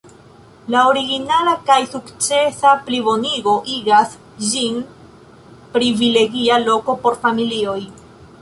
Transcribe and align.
La 0.75 0.79
originala 0.91 1.51
kaj 1.67 1.77
sukcesa 1.91 2.71
plibonigo 2.87 3.53
igas 3.75 4.17
ĝin 4.49 4.81
privilegia 5.77 6.61
loko 6.69 7.01
por 7.05 7.21
familioj. 7.27 7.81